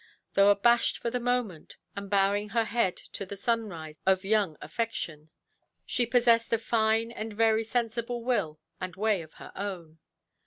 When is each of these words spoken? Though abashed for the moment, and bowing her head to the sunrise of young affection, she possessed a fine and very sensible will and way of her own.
Though 0.33 0.49
abashed 0.49 0.97
for 0.97 1.11
the 1.11 1.19
moment, 1.19 1.77
and 1.95 2.09
bowing 2.09 2.49
her 2.49 2.63
head 2.65 2.97
to 3.13 3.23
the 3.23 3.35
sunrise 3.35 3.99
of 4.03 4.25
young 4.25 4.57
affection, 4.59 5.29
she 5.85 6.07
possessed 6.07 6.51
a 6.51 6.57
fine 6.57 7.11
and 7.11 7.31
very 7.31 7.63
sensible 7.63 8.23
will 8.23 8.59
and 8.79 8.95
way 8.95 9.21
of 9.21 9.33
her 9.35 9.51
own. 9.55 9.99